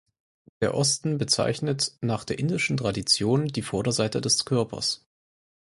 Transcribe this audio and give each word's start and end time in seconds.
Der 0.61 0.73
Osten 0.73 1.19
bezeichnet 1.19 1.95
nach 2.01 2.23
der 2.23 2.39
indischen 2.39 2.75
Tradition 2.75 3.45
die 3.49 3.61
Vorderseite 3.61 4.19
des 4.19 4.45
Körpers. 4.45 5.05